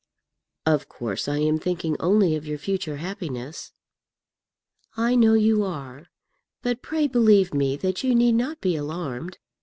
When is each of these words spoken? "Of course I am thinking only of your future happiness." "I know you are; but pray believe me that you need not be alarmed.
"Of 0.65 0.89
course 0.89 1.27
I 1.27 1.37
am 1.37 1.59
thinking 1.59 1.95
only 1.99 2.35
of 2.35 2.47
your 2.47 2.57
future 2.57 2.95
happiness." 2.97 3.71
"I 4.97 5.13
know 5.13 5.35
you 5.35 5.63
are; 5.63 6.07
but 6.63 6.81
pray 6.81 7.05
believe 7.07 7.53
me 7.53 7.75
that 7.77 8.03
you 8.03 8.15
need 8.15 8.33
not 8.33 8.61
be 8.61 8.75
alarmed. 8.75 9.37